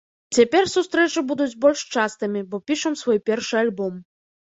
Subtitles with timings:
[0.35, 3.93] Цяпер сустрэчы будуць больш частымі, бо пішам свой першы альбом.